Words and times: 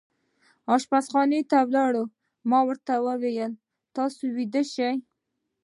اشپزخانې 0.75 1.41
ته 1.51 1.57
ولاړ، 1.67 1.93
ما 2.49 2.59
ورته 2.67 2.93
وویل: 3.07 3.51
تاسې 3.95 4.25
ویده 4.35 4.63
شئ. 4.73 4.93